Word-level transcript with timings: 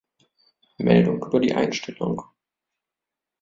Meldung 0.79 1.23
über 1.23 1.39
die 1.39 1.53
Einstellung 1.53 2.23